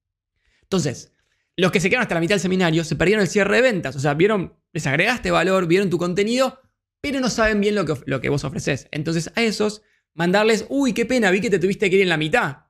Entonces, 0.62 1.13
los 1.56 1.70
que 1.70 1.80
se 1.80 1.88
quedaron 1.88 2.02
hasta 2.02 2.14
la 2.14 2.20
mitad 2.20 2.34
del 2.34 2.40
seminario 2.40 2.84
se 2.84 2.96
perdieron 2.96 3.22
el 3.22 3.28
cierre 3.28 3.56
de 3.56 3.62
ventas. 3.62 3.94
O 3.96 4.00
sea, 4.00 4.14
vieron, 4.14 4.54
les 4.72 4.86
agregaste 4.86 5.30
valor, 5.30 5.66
vieron 5.66 5.90
tu 5.90 5.98
contenido, 5.98 6.60
pero 7.00 7.20
no 7.20 7.30
saben 7.30 7.60
bien 7.60 7.74
lo 7.74 7.84
que, 7.84 7.94
lo 8.06 8.20
que 8.20 8.28
vos 8.28 8.44
ofreces. 8.44 8.88
Entonces, 8.90 9.30
a 9.34 9.42
esos, 9.42 9.82
mandarles, 10.14 10.66
uy, 10.68 10.92
qué 10.92 11.06
pena, 11.06 11.30
vi 11.30 11.40
que 11.40 11.50
te 11.50 11.58
tuviste 11.58 11.90
que 11.90 11.96
ir 11.96 12.02
en 12.02 12.08
la 12.08 12.16
mitad. 12.16 12.64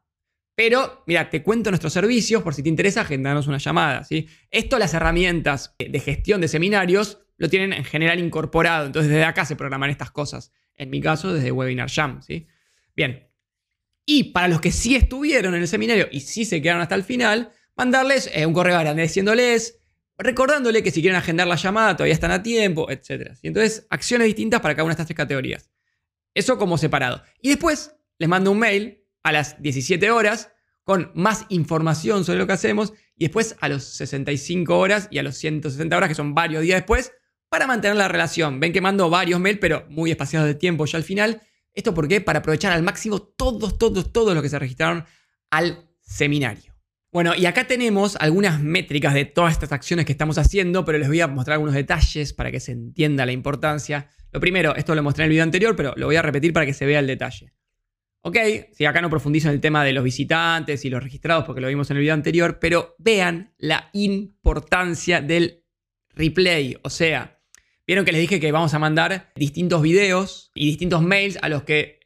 Pero, 0.56 1.02
mira, 1.06 1.30
te 1.30 1.42
cuento 1.42 1.70
nuestros 1.70 1.92
servicios, 1.92 2.42
por 2.42 2.54
si 2.54 2.62
te 2.62 2.68
interesa, 2.68 3.00
agendanos 3.00 3.46
una 3.46 3.58
llamada. 3.58 4.04
¿sí? 4.04 4.28
Esto, 4.50 4.78
las 4.78 4.94
herramientas 4.94 5.74
de 5.78 6.00
gestión 6.00 6.40
de 6.40 6.48
seminarios, 6.48 7.20
lo 7.36 7.48
tienen 7.48 7.72
en 7.72 7.84
general 7.84 8.20
incorporado. 8.20 8.86
Entonces, 8.86 9.10
desde 9.10 9.24
acá 9.24 9.44
se 9.44 9.56
programan 9.56 9.90
estas 9.90 10.10
cosas. 10.10 10.52
En 10.76 10.90
mi 10.90 11.00
caso, 11.00 11.32
desde 11.32 11.50
Webinar 11.50 11.90
Jam. 11.90 12.22
¿sí? 12.22 12.46
Bien. 12.94 13.28
Y 14.06 14.24
para 14.32 14.48
los 14.48 14.60
que 14.60 14.70
sí 14.70 14.94
estuvieron 14.94 15.54
en 15.54 15.62
el 15.62 15.68
seminario 15.68 16.08
y 16.12 16.20
sí 16.20 16.44
se 16.44 16.60
quedaron 16.60 16.82
hasta 16.82 16.94
el 16.94 17.04
final, 17.04 17.52
mandarles 17.76 18.30
eh, 18.32 18.46
un 18.46 18.52
correo 18.52 18.76
agradeciéndoles, 18.76 19.78
recordándole 20.16 20.82
que 20.82 20.90
si 20.90 21.00
quieren 21.00 21.18
agendar 21.18 21.46
la 21.46 21.56
llamada 21.56 21.96
todavía 21.96 22.14
están 22.14 22.30
a 22.30 22.42
tiempo, 22.42 22.90
etc. 22.90 23.32
Y 23.42 23.48
entonces, 23.48 23.86
acciones 23.90 24.26
distintas 24.26 24.60
para 24.60 24.74
cada 24.74 24.84
una 24.84 24.90
de 24.90 25.02
estas 25.02 25.06
tres 25.06 25.16
categorías. 25.16 25.70
Eso 26.34 26.58
como 26.58 26.78
separado. 26.78 27.22
Y 27.40 27.50
después 27.50 27.94
les 28.18 28.28
mando 28.28 28.50
un 28.50 28.58
mail 28.58 29.04
a 29.22 29.32
las 29.32 29.60
17 29.62 30.10
horas 30.10 30.50
con 30.82 31.10
más 31.14 31.46
información 31.48 32.24
sobre 32.24 32.38
lo 32.38 32.46
que 32.46 32.52
hacemos 32.52 32.92
y 33.16 33.24
después 33.24 33.56
a 33.60 33.68
los 33.68 33.84
65 33.84 34.76
horas 34.76 35.08
y 35.10 35.18
a 35.18 35.22
los 35.22 35.36
160 35.36 35.96
horas, 35.96 36.08
que 36.08 36.14
son 36.14 36.34
varios 36.34 36.62
días 36.62 36.78
después, 36.78 37.12
para 37.48 37.66
mantener 37.66 37.96
la 37.96 38.08
relación. 38.08 38.60
Ven 38.60 38.72
que 38.72 38.80
mando 38.80 39.08
varios 39.08 39.40
mails, 39.40 39.58
pero 39.60 39.86
muy 39.88 40.10
espaciados 40.10 40.48
de 40.48 40.54
tiempo 40.54 40.84
ya 40.84 40.98
al 40.98 41.04
final 41.04 41.40
¿Esto 41.74 41.92
por 41.92 42.06
qué? 42.06 42.20
Para 42.20 42.38
aprovechar 42.38 42.72
al 42.72 42.82
máximo 42.82 43.20
todos, 43.20 43.76
todos, 43.78 44.12
todos 44.12 44.32
los 44.32 44.42
que 44.42 44.48
se 44.48 44.58
registraron 44.58 45.04
al 45.50 45.90
seminario. 46.00 46.73
Bueno, 47.14 47.32
y 47.36 47.46
acá 47.46 47.68
tenemos 47.68 48.16
algunas 48.16 48.60
métricas 48.60 49.14
de 49.14 49.24
todas 49.24 49.52
estas 49.52 49.70
acciones 49.70 50.04
que 50.04 50.10
estamos 50.10 50.36
haciendo, 50.36 50.84
pero 50.84 50.98
les 50.98 51.06
voy 51.06 51.20
a 51.20 51.28
mostrar 51.28 51.52
algunos 51.52 51.76
detalles 51.76 52.32
para 52.32 52.50
que 52.50 52.58
se 52.58 52.72
entienda 52.72 53.24
la 53.24 53.30
importancia. 53.30 54.10
Lo 54.32 54.40
primero, 54.40 54.74
esto 54.74 54.96
lo 54.96 55.02
mostré 55.04 55.22
en 55.22 55.26
el 55.26 55.30
video 55.30 55.44
anterior, 55.44 55.76
pero 55.76 55.94
lo 55.96 56.06
voy 56.06 56.16
a 56.16 56.22
repetir 56.22 56.52
para 56.52 56.66
que 56.66 56.74
se 56.74 56.86
vea 56.86 56.98
el 56.98 57.06
detalle. 57.06 57.52
Ok, 58.22 58.36
si 58.72 58.84
acá 58.84 59.00
no 59.00 59.10
profundizo 59.10 59.46
en 59.46 59.54
el 59.54 59.60
tema 59.60 59.84
de 59.84 59.92
los 59.92 60.02
visitantes 60.02 60.84
y 60.84 60.90
los 60.90 61.04
registrados 61.04 61.44
porque 61.44 61.60
lo 61.60 61.68
vimos 61.68 61.88
en 61.92 61.98
el 61.98 62.00
video 62.00 62.14
anterior, 62.14 62.58
pero 62.58 62.96
vean 62.98 63.54
la 63.58 63.90
importancia 63.92 65.20
del 65.20 65.62
replay. 66.16 66.78
O 66.82 66.90
sea, 66.90 67.40
vieron 67.86 68.04
que 68.04 68.10
les 68.10 68.22
dije 68.22 68.40
que 68.40 68.50
vamos 68.50 68.74
a 68.74 68.80
mandar 68.80 69.30
distintos 69.36 69.82
videos 69.82 70.50
y 70.52 70.66
distintos 70.66 71.00
mails 71.00 71.38
a 71.42 71.48
los 71.48 71.62
que 71.62 72.00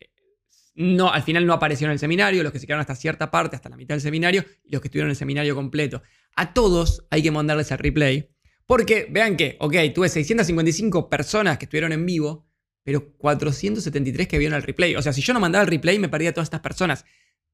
no, 0.79 1.13
al 1.13 1.25
final 1.25 1.45
no 1.45 1.55
aparecieron 1.55 1.91
en 1.91 1.95
el 1.95 1.99
seminario, 1.99 2.45
los 2.45 2.53
que 2.53 2.61
se 2.61 2.67
quedaron 2.67 2.83
hasta 2.83 2.95
cierta 2.95 3.33
parte, 3.33 3.57
hasta 3.57 3.69
la 3.69 3.77
mitad 3.77 3.97
del 3.97 4.01
seminario, 4.01 4.45
y 4.63 4.71
los 4.71 4.81
que 4.81 4.87
estuvieron 4.87 5.09
en 5.09 5.11
el 5.11 5.17
seminario 5.17 5.57
completo. 5.57 6.03
A 6.37 6.55
todos 6.55 7.05
hay 7.11 7.21
que 7.21 7.33
mandarles 7.33 7.73
el 7.73 7.79
replay. 7.79 8.31
Porque, 8.65 9.09
vean 9.11 9.37
que, 9.37 9.57
ok, 9.59 9.75
tuve 9.93 10.09
655 10.09 11.11
personas 11.11 11.59
que 11.59 11.65
estuvieron 11.65 11.91
en 11.91 12.07
vivo, 12.07 12.47
pero 12.85 13.13
473 13.17 14.29
que 14.29 14.39
vieron 14.39 14.57
el 14.57 14.63
replay. 14.63 14.95
O 14.95 15.03
sea, 15.03 15.13
si 15.13 15.21
yo 15.21 15.35
no 15.35 15.41
mandaba 15.41 15.65
el 15.65 15.69
replay, 15.69 15.99
me 15.99 16.09
perdía 16.09 16.31
a 16.31 16.33
todas 16.33 16.47
estas 16.47 16.61
personas. 16.61 17.05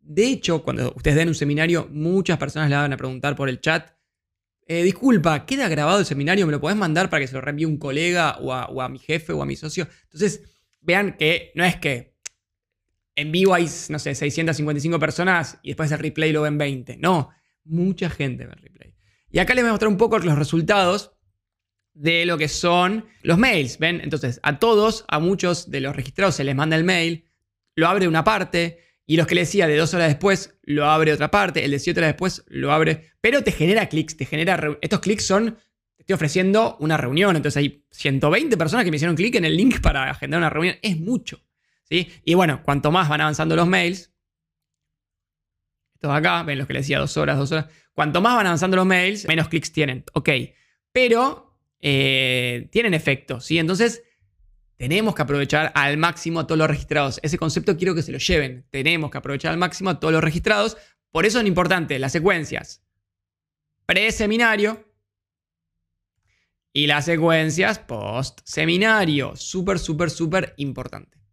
De 0.00 0.26
hecho, 0.26 0.62
cuando 0.62 0.92
ustedes 0.94 1.16
den 1.16 1.28
un 1.28 1.34
seminario, 1.34 1.88
muchas 1.90 2.36
personas 2.36 2.68
le 2.68 2.76
van 2.76 2.92
a 2.92 2.96
preguntar 2.98 3.36
por 3.36 3.48
el 3.48 3.58
chat, 3.58 3.90
eh, 4.66 4.82
disculpa, 4.82 5.46
¿queda 5.46 5.68
grabado 5.70 6.00
el 6.00 6.04
seminario? 6.04 6.44
¿Me 6.44 6.52
lo 6.52 6.60
podés 6.60 6.76
mandar 6.76 7.08
para 7.08 7.22
que 7.22 7.28
se 7.28 7.34
lo 7.34 7.40
reenvíe 7.40 7.64
un 7.64 7.78
colega 7.78 8.36
o 8.36 8.52
a, 8.52 8.66
o 8.66 8.82
a 8.82 8.90
mi 8.90 8.98
jefe 8.98 9.32
o 9.32 9.40
a 9.40 9.46
mi 9.46 9.56
socio? 9.56 9.88
Entonces, 10.04 10.42
vean 10.82 11.16
que 11.16 11.52
no 11.54 11.64
es 11.64 11.76
que 11.76 12.13
en 13.16 13.32
vivo 13.32 13.54
hay, 13.54 13.68
no 13.88 13.98
sé, 13.98 14.14
655 14.14 14.98
personas 14.98 15.58
y 15.62 15.68
después 15.68 15.90
el 15.92 15.98
replay 15.98 16.32
lo 16.32 16.42
ven 16.42 16.58
20. 16.58 16.96
No, 16.96 17.30
mucha 17.64 18.10
gente 18.10 18.46
ve 18.46 18.52
el 18.52 18.62
replay. 18.62 18.94
Y 19.30 19.38
acá 19.38 19.54
les 19.54 19.64
voy 19.64 19.68
a 19.70 19.72
mostrar 19.72 19.90
un 19.90 19.96
poco 19.96 20.18
los 20.18 20.38
resultados 20.38 21.12
de 21.94 22.26
lo 22.26 22.36
que 22.38 22.48
son 22.48 23.06
los 23.22 23.38
mails. 23.38 23.78
¿Ven? 23.78 24.00
Entonces, 24.02 24.40
a 24.42 24.58
todos, 24.58 25.04
a 25.08 25.18
muchos 25.18 25.70
de 25.70 25.80
los 25.80 25.96
registrados 25.96 26.34
se 26.34 26.44
les 26.44 26.54
manda 26.54 26.76
el 26.76 26.84
mail, 26.84 27.24
lo 27.76 27.88
abre 27.88 28.08
una 28.08 28.24
parte, 28.24 28.80
y 29.06 29.16
los 29.16 29.26
que 29.26 29.34
les 29.34 29.48
decía 29.48 29.66
de 29.66 29.76
dos 29.76 29.92
horas 29.94 30.08
después, 30.08 30.56
lo 30.62 30.86
abre 30.86 31.12
otra 31.12 31.30
parte, 31.30 31.64
el 31.64 31.70
de 31.70 31.78
siete 31.78 32.00
horas 32.00 32.10
después, 32.10 32.44
lo 32.48 32.72
abre, 32.72 33.12
pero 33.20 33.42
te 33.42 33.52
genera 33.52 33.88
clics, 33.88 34.16
te 34.16 34.24
genera... 34.24 34.78
Estos 34.80 35.00
clics 35.00 35.26
son, 35.26 35.58
te 35.96 36.02
estoy 36.02 36.14
ofreciendo 36.14 36.76
una 36.80 36.96
reunión, 36.96 37.36
entonces 37.36 37.58
hay 37.58 37.84
120 37.90 38.56
personas 38.56 38.84
que 38.84 38.90
me 38.90 38.96
hicieron 38.96 39.16
clic 39.16 39.34
en 39.34 39.44
el 39.44 39.56
link 39.56 39.80
para 39.80 40.10
agendar 40.10 40.38
una 40.38 40.50
reunión, 40.50 40.76
es 40.80 40.98
mucho. 40.98 41.42
Y 41.90 42.34
bueno, 42.34 42.62
cuanto 42.62 42.90
más 42.90 43.08
van 43.08 43.20
avanzando 43.20 43.54
los 43.54 43.68
mails, 43.68 44.12
estos 45.94 46.10
acá, 46.10 46.42
ven 46.42 46.58
los 46.58 46.66
que 46.66 46.74
les 46.74 46.82
decía 46.84 46.98
dos 46.98 47.16
horas, 47.16 47.38
dos 47.38 47.52
horas, 47.52 47.66
cuanto 47.92 48.20
más 48.20 48.34
van 48.34 48.46
avanzando 48.46 48.76
los 48.76 48.86
mails, 48.86 49.26
menos 49.26 49.48
clics 49.48 49.72
tienen, 49.72 50.04
ok, 50.12 50.28
pero 50.92 51.58
eh, 51.80 52.68
tienen 52.72 52.94
efecto, 52.94 53.40
¿sí? 53.40 53.58
Entonces, 53.58 54.02
tenemos 54.76 55.14
que 55.14 55.22
aprovechar 55.22 55.72
al 55.74 55.96
máximo 55.96 56.40
a 56.40 56.46
todos 56.46 56.58
los 56.58 56.68
registrados. 56.68 57.20
Ese 57.22 57.38
concepto 57.38 57.76
quiero 57.76 57.94
que 57.94 58.02
se 58.02 58.12
lo 58.12 58.18
lleven. 58.18 58.66
Tenemos 58.70 59.10
que 59.10 59.18
aprovechar 59.18 59.52
al 59.52 59.58
máximo 59.58 59.90
a 59.90 60.00
todos 60.00 60.12
los 60.12 60.24
registrados. 60.24 60.76
Por 61.10 61.26
eso 61.26 61.40
es 61.40 61.46
importante 61.46 61.98
las 61.98 62.12
secuencias 62.12 62.82
pre-seminario 63.86 64.84
y 66.72 66.86
las 66.86 67.04
secuencias 67.04 67.78
post-seminario. 67.78 69.36
Súper, 69.36 69.78
súper, 69.78 70.10
súper 70.10 70.54
importante. 70.56 71.23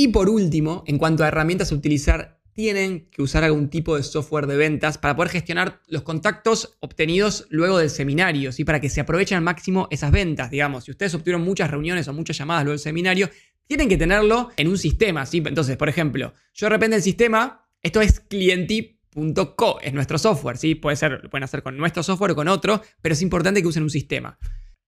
Y 0.00 0.06
por 0.06 0.28
último, 0.28 0.84
en 0.86 0.96
cuanto 0.96 1.24
a 1.24 1.26
herramientas 1.26 1.72
a 1.72 1.74
utilizar, 1.74 2.38
tienen 2.52 3.10
que 3.10 3.20
usar 3.20 3.42
algún 3.42 3.68
tipo 3.68 3.96
de 3.96 4.04
software 4.04 4.46
de 4.46 4.56
ventas 4.56 4.96
para 4.96 5.16
poder 5.16 5.28
gestionar 5.28 5.82
los 5.88 6.02
contactos 6.02 6.76
obtenidos 6.78 7.48
luego 7.50 7.78
del 7.78 7.90
seminario, 7.90 8.52
¿sí? 8.52 8.62
para 8.62 8.80
que 8.80 8.90
se 8.90 9.00
aprovechen 9.00 9.38
al 9.38 9.42
máximo 9.42 9.88
esas 9.90 10.12
ventas. 10.12 10.52
Digamos, 10.52 10.84
si 10.84 10.92
ustedes 10.92 11.16
obtuvieron 11.16 11.42
muchas 11.42 11.68
reuniones 11.68 12.06
o 12.06 12.12
muchas 12.12 12.38
llamadas 12.38 12.62
luego 12.62 12.74
del 12.74 12.78
seminario, 12.78 13.28
tienen 13.66 13.88
que 13.88 13.96
tenerlo 13.96 14.50
en 14.56 14.68
un 14.68 14.78
sistema. 14.78 15.24
Entonces, 15.32 15.76
por 15.76 15.88
ejemplo, 15.88 16.32
yo 16.54 16.66
de 16.66 16.70
repente 16.70 16.94
el 16.94 17.02
sistema, 17.02 17.68
esto 17.82 18.00
es 18.00 18.20
clienti.co, 18.20 19.80
es 19.82 19.92
nuestro 19.92 20.16
software, 20.16 20.58
¿sí? 20.58 20.76
Puede 20.76 20.94
ser, 20.94 21.24
lo 21.24 21.28
pueden 21.28 21.42
hacer 21.42 21.64
con 21.64 21.76
nuestro 21.76 22.04
software 22.04 22.30
o 22.30 22.36
con 22.36 22.46
otro, 22.46 22.82
pero 23.02 23.14
es 23.14 23.22
importante 23.22 23.62
que 23.62 23.66
usen 23.66 23.82
un 23.82 23.90
sistema. 23.90 24.38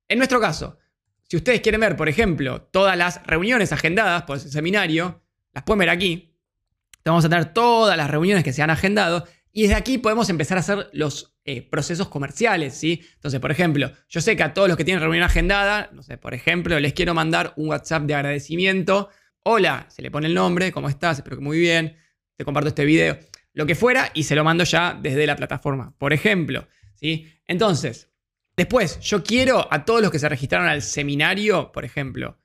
En 0.07 0.19
nuestro 0.19 0.40
caso, 0.40 0.79
si 1.31 1.37
ustedes 1.37 1.61
quieren 1.61 1.81
ver, 1.81 1.97
por 1.97 2.09
ejemplo, 2.09 2.61
todas 2.61 2.97
las 2.97 3.25
reuniones 3.25 3.73
agendadas 3.73 4.25
por 4.25 4.39
ese 4.39 4.51
seminario, 4.51 5.23
las 5.53 5.63
pueden 5.63 5.79
ver 5.79 5.91
aquí. 5.91 6.35
Vamos 7.05 7.25
a 7.25 7.29
tener 7.29 7.55
todas 7.55 7.97
las 7.97 8.11
reuniones 8.11 8.43
que 8.43 8.53
se 8.53 8.63
han 8.63 8.71
agendado 8.71 9.25
y 9.53 9.63
desde 9.63 9.77
aquí 9.77 9.99
podemos 9.99 10.29
empezar 10.29 10.57
a 10.57 10.61
hacer 10.61 10.91
los 10.93 11.37
eh, 11.45 11.63
procesos 11.63 12.09
comerciales, 12.09 12.75
¿sí? 12.75 13.03
Entonces, 13.15 13.39
por 13.39 13.53
ejemplo, 13.53 13.93
yo 14.09 14.21
sé 14.21 14.35
que 14.35 14.43
a 14.43 14.53
todos 14.55 14.67
los 14.67 14.77
que 14.77 14.85
tienen 14.85 15.01
reunión 15.01 15.23
agendada, 15.23 15.89
no 15.93 16.03
sé, 16.03 16.19
por 16.19 16.35
ejemplo, 16.35 16.81
les 16.81 16.95
quiero 16.95 17.15
mandar 17.15 17.53
un 17.55 17.69
WhatsApp 17.69 18.03
de 18.03 18.15
agradecimiento. 18.17 19.09
Hola, 19.45 19.87
se 19.89 20.03
le 20.03 20.11
pone 20.11 20.27
el 20.27 20.35
nombre, 20.35 20.73
¿cómo 20.73 20.89
estás? 20.89 21.19
Espero 21.19 21.37
que 21.37 21.45
muy 21.45 21.61
bien. 21.61 21.97
Te 22.35 22.45
comparto 22.45 22.71
este 22.71 22.85
video. 22.85 23.17
Lo 23.53 23.67
que 23.67 23.77
fuera 23.77 24.11
y 24.15 24.25
se 24.25 24.35
lo 24.35 24.43
mando 24.43 24.65
ya 24.65 24.99
desde 25.01 25.29
la 25.29 25.37
plataforma, 25.37 25.95
por 25.97 26.13
ejemplo, 26.13 26.67
¿sí? 26.95 27.33
Entonces, 27.47 28.10
Después, 28.61 29.00
yo 29.00 29.25
quiero 29.25 29.67
a 29.73 29.87
todos 29.87 30.02
los 30.02 30.11
que 30.11 30.19
se 30.19 30.29
registraron 30.29 30.69
al 30.69 30.83
seminario, 30.83 31.73
por 31.73 31.87
ejemplo, 31.87 32.37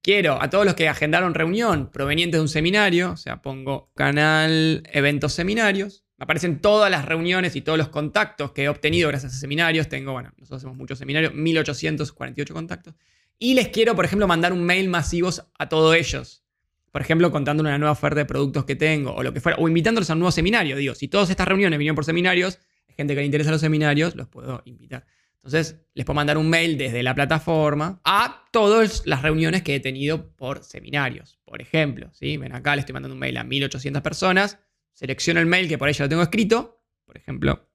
quiero 0.00 0.40
a 0.40 0.48
todos 0.48 0.64
los 0.64 0.74
que 0.74 0.88
agendaron 0.88 1.34
reunión 1.34 1.90
provenientes 1.90 2.38
de 2.38 2.42
un 2.42 2.48
seminario, 2.48 3.10
o 3.10 3.16
sea, 3.16 3.42
pongo 3.42 3.90
canal 3.96 4.84
eventos 4.92 5.32
seminarios, 5.32 6.04
me 6.18 6.22
aparecen 6.22 6.60
todas 6.60 6.88
las 6.88 7.04
reuniones 7.04 7.56
y 7.56 7.62
todos 7.62 7.78
los 7.78 7.88
contactos 7.88 8.52
que 8.52 8.62
he 8.62 8.68
obtenido 8.68 9.08
gracias 9.08 9.34
a 9.34 9.38
seminarios. 9.38 9.88
Tengo, 9.88 10.12
bueno, 10.12 10.30
nosotros 10.36 10.58
hacemos 10.58 10.76
muchos 10.76 11.00
seminarios, 11.00 11.34
1848 11.34 12.54
contactos. 12.54 12.94
Y 13.36 13.54
les 13.54 13.66
quiero, 13.66 13.96
por 13.96 14.04
ejemplo, 14.04 14.28
mandar 14.28 14.52
un 14.52 14.62
mail 14.62 14.88
masivos 14.88 15.50
a 15.58 15.68
todos 15.68 15.96
ellos. 15.96 16.44
Por 16.92 17.02
ejemplo, 17.02 17.32
contándole 17.32 17.70
una 17.70 17.78
nueva 17.78 17.90
oferta 17.90 18.20
de 18.20 18.24
productos 18.24 18.66
que 18.66 18.76
tengo 18.76 19.16
o 19.16 19.24
lo 19.24 19.32
que 19.32 19.40
fuera. 19.40 19.58
O 19.58 19.66
invitándolos 19.66 20.10
a 20.10 20.12
un 20.12 20.20
nuevo 20.20 20.30
seminario. 20.30 20.76
Digo, 20.76 20.94
si 20.94 21.08
todas 21.08 21.28
estas 21.28 21.48
reuniones 21.48 21.76
vinieron 21.76 21.96
por 21.96 22.04
seminarios, 22.04 22.60
gente 22.96 23.14
que 23.16 23.20
le 23.20 23.26
interesa 23.26 23.50
los 23.50 23.60
seminarios, 23.60 24.14
los 24.14 24.28
puedo 24.28 24.62
invitar. 24.64 25.04
Entonces, 25.46 25.80
les 25.94 26.04
puedo 26.04 26.16
mandar 26.16 26.38
un 26.38 26.50
mail 26.50 26.76
desde 26.76 27.04
la 27.04 27.14
plataforma 27.14 28.00
a 28.02 28.48
todas 28.50 29.06
las 29.06 29.22
reuniones 29.22 29.62
que 29.62 29.76
he 29.76 29.80
tenido 29.80 30.32
por 30.34 30.64
seminarios. 30.64 31.38
Por 31.44 31.62
ejemplo, 31.62 32.10
¿sí? 32.12 32.36
ven 32.36 32.52
acá, 32.52 32.74
le 32.74 32.80
estoy 32.80 32.94
mandando 32.94 33.14
un 33.14 33.20
mail 33.20 33.36
a 33.36 33.44
1800 33.44 34.02
personas, 34.02 34.58
selecciono 34.92 35.38
el 35.38 35.46
mail 35.46 35.68
que 35.68 35.78
por 35.78 35.86
ahí 35.86 35.94
ya 35.94 36.04
lo 36.04 36.08
tengo 36.08 36.22
escrito, 36.24 36.82
por 37.04 37.16
ejemplo, 37.16 37.70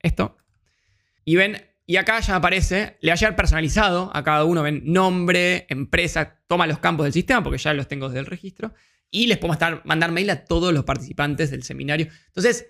esto, 0.00 0.38
y 1.26 1.36
ven, 1.36 1.62
y 1.84 1.96
acá 1.96 2.20
ya 2.20 2.36
aparece, 2.36 2.96
le 3.02 3.10
va 3.10 3.12
a 3.12 3.16
llegar 3.16 3.36
personalizado 3.36 4.10
a 4.14 4.24
cada 4.24 4.46
uno, 4.46 4.62
ven, 4.62 4.80
nombre, 4.86 5.66
empresa, 5.68 6.40
toma 6.46 6.66
los 6.66 6.78
campos 6.78 7.04
del 7.04 7.12
sistema, 7.12 7.42
porque 7.42 7.58
ya 7.58 7.74
los 7.74 7.86
tengo 7.86 8.08
desde 8.08 8.20
el 8.20 8.26
registro, 8.26 8.72
y 9.10 9.26
les 9.26 9.36
puedo 9.36 9.58
mandar 9.84 10.10
mail 10.10 10.30
a 10.30 10.46
todos 10.46 10.72
los 10.72 10.84
participantes 10.84 11.50
del 11.50 11.64
seminario. 11.64 12.08
Entonces, 12.28 12.66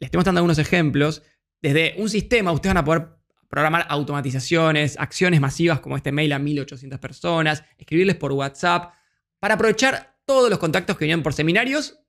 les 0.00 0.08
estoy 0.08 0.18
mostrando 0.18 0.40
algunos 0.40 0.58
ejemplos. 0.58 1.22
Desde 1.62 1.94
un 1.98 2.08
sistema 2.08 2.50
ustedes 2.50 2.74
van 2.74 2.82
a 2.82 2.84
poder 2.84 3.17
programar 3.48 3.86
automatizaciones, 3.88 4.98
acciones 4.98 5.40
masivas 5.40 5.80
como 5.80 5.96
este 5.96 6.12
mail 6.12 6.32
a 6.32 6.38
1800 6.38 6.98
personas, 6.98 7.64
escribirles 7.78 8.16
por 8.16 8.32
WhatsApp, 8.32 8.94
para 9.38 9.54
aprovechar 9.54 10.18
todos 10.24 10.50
los 10.50 10.58
contactos 10.58 10.96
que 10.96 11.06
vienen 11.06 11.22
por 11.22 11.32
seminarios 11.32 12.00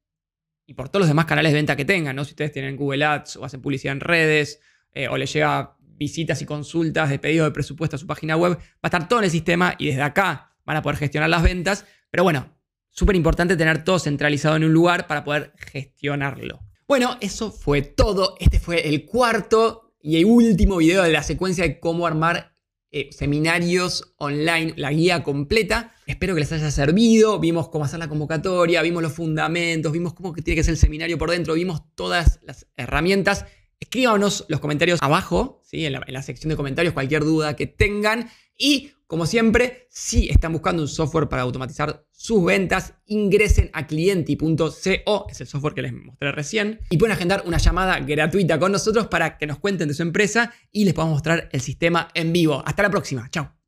y 0.66 0.74
por 0.74 0.90
todos 0.90 1.02
los 1.02 1.08
demás 1.08 1.26
canales 1.26 1.52
de 1.52 1.58
venta 1.58 1.76
que 1.76 1.86
tengan, 1.86 2.16
¿no? 2.16 2.26
Si 2.26 2.32
ustedes 2.32 2.52
tienen 2.52 2.76
Google 2.76 3.06
Ads 3.06 3.38
o 3.38 3.46
hacen 3.46 3.62
publicidad 3.62 3.94
en 3.94 4.02
redes 4.02 4.60
eh, 4.94 5.08
o 5.08 5.18
les 5.18 5.32
llega 5.32 5.78
visitas 5.82 6.42
y 6.42 6.46
consultas 6.46 7.10
de 7.10 7.20
pedido 7.20 7.46
de 7.46 7.52
presupuesto 7.52 7.96
a 7.96 8.00
su 8.00 8.06
página 8.08 8.36
web, 8.36 8.58
va 8.58 8.62
a 8.84 8.88
estar 8.88 9.08
todo 9.08 9.20
en 9.20 9.26
el 9.26 9.32
sistema 9.32 9.76
y 9.78 9.88
desde 9.88 10.02
acá 10.02 10.52
van 10.66 10.78
a 10.78 10.82
poder 10.82 10.98
gestionar 10.98 11.30
las 11.30 11.44
ventas. 11.44 11.86
Pero 12.12 12.24
bueno, 12.24 12.56
súper 12.90 13.16
importante 13.16 13.56
tener 13.56 13.84
todo 13.84 14.00
centralizado 14.00 14.58
en 14.58 14.66
un 14.66 14.74
lugar 14.74 15.08
para 15.08 15.24
poder 15.24 15.54
gestionarlo. 15.58 16.60
Bueno, 16.88 17.18
eso 17.22 17.52
fue 17.52 17.82
todo. 17.82 18.36
Este 18.40 18.60
fue 18.60 18.88
el 18.88 19.06
cuarto 19.06 19.89
y 20.02 20.18
el 20.18 20.26
último 20.26 20.78
video 20.78 21.04
de 21.04 21.12
la 21.12 21.24
secuencia 21.24 21.64
de 21.64 21.80
cómo 21.80 22.08
armar 22.08 22.54
eh, 22.92 23.10
seminarios 23.12 24.16
online, 24.18 24.74
la 24.76 24.92
guía 24.92 25.22
completa. 25.22 25.94
Espero 26.08 26.34
que 26.34 26.40
les 26.40 26.52
haya 26.52 26.72
servido. 26.72 27.40
Vimos 27.40 27.70
cómo 27.70 27.86
hacer 27.86 28.00
la 28.00 28.10
convocatoria, 28.10 28.82
vimos 28.82 29.04
los 29.04 29.14
fundamentos, 29.14 29.92
vimos 29.92 30.14
cómo 30.14 30.34
tiene 30.34 30.56
que 30.56 30.64
ser 30.64 30.72
el 30.72 30.80
seminario 30.80 31.18
por 31.18 31.30
dentro, 31.30 31.54
vimos 31.54 31.84
todas 31.96 32.40
las 32.42 32.68
herramientas. 32.78 33.46
Escríbanos 33.80 34.46
los 34.50 34.60
comentarios 34.60 35.00
abajo, 35.02 35.62
¿sí? 35.64 35.86
en, 35.86 35.94
la, 35.94 36.04
en 36.06 36.14
la 36.14 36.24
sección 36.24 36.50
de 36.50 36.56
comentarios, 36.56 36.94
cualquier 36.94 37.24
duda 37.24 37.56
que 37.56 37.68
tengan. 37.68 38.30
Y 38.58 38.92
como 39.10 39.26
siempre, 39.26 39.88
si 39.90 40.30
están 40.30 40.54
buscando 40.54 40.84
un 40.84 40.88
software 40.88 41.28
para 41.28 41.42
automatizar 41.42 42.06
sus 42.12 42.46
ventas, 42.46 42.94
ingresen 43.08 43.72
a 43.74 43.88
clienti.co, 43.88 45.26
es 45.28 45.42
el 45.42 45.48
software 45.48 45.74
que 45.74 45.82
les 45.82 45.94
mostré 45.94 46.32
recién, 46.32 46.80
y 46.92 46.98
pueden 46.98 47.14
agendar 47.14 47.42
una 47.48 47.58
llamada 47.58 48.00
gratuita 48.02 48.60
con 48.60 48.72
nosotros 48.72 49.08
para 49.08 49.40
que 49.40 49.48
nos 49.48 49.58
cuenten 49.58 49.88
de 49.88 49.96
su 49.96 50.04
empresa 50.04 50.54
y 50.72 50.86
les 50.86 50.94
podamos 50.94 51.16
mostrar 51.16 51.50
el 51.52 51.62
sistema 51.62 52.10
en 52.14 52.32
vivo. 52.32 52.62
Hasta 52.64 52.84
la 52.84 52.92
próxima, 52.92 53.28
chao. 53.32 53.59